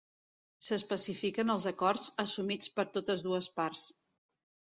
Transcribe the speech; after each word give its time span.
S'especifiquen 0.67 1.53
els 1.55 1.67
acords 1.73 2.07
assumits 2.25 2.73
per 2.79 2.87
totes 2.97 3.25
dues 3.29 3.51
parts. 3.61 3.87